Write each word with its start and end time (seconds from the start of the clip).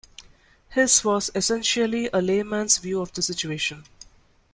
His 0.69 1.03
was 1.05 1.29
essentially 1.35 2.09
a 2.11 2.23
layman's 2.23 2.79
view 2.79 3.01
of 3.01 3.13
the 3.13 3.21
situation. 3.21 3.85